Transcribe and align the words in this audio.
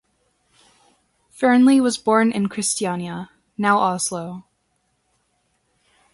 Fearnley 1.31 1.79
was 1.79 1.99
born 1.99 2.31
in 2.31 2.49
Kristiania 2.49 3.29
(now 3.55 3.77
Oslo). 3.77 4.45